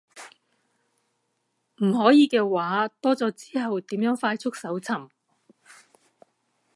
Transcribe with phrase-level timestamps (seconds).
[1.83, 5.09] 唔可以嘅話，多咗之後點樣快速搜尋